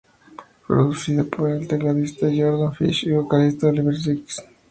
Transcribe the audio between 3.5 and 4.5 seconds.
Oliver Sykes.